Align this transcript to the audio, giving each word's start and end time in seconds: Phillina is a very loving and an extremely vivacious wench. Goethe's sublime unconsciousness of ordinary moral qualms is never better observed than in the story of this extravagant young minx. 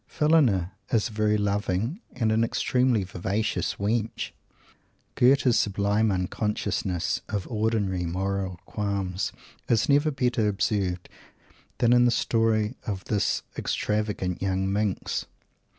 Phillina 0.07 0.71
is 0.89 1.09
a 1.09 1.11
very 1.11 1.37
loving 1.37 1.99
and 2.13 2.31
an 2.31 2.43
extremely 2.43 3.03
vivacious 3.03 3.75
wench. 3.75 4.31
Goethe's 5.13 5.59
sublime 5.59 6.11
unconsciousness 6.11 7.21
of 7.29 7.47
ordinary 7.47 8.07
moral 8.07 8.59
qualms 8.65 9.31
is 9.69 9.87
never 9.87 10.09
better 10.09 10.47
observed 10.47 11.07
than 11.77 11.93
in 11.93 12.05
the 12.05 12.09
story 12.09 12.73
of 12.87 13.05
this 13.05 13.43
extravagant 13.59 14.41
young 14.41 14.73
minx. 14.73 15.27